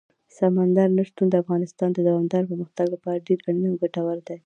[0.37, 4.37] سمندر نه شتون د افغانستان د دوامداره پرمختګ لپاره ډېر اړین او ګټور دی.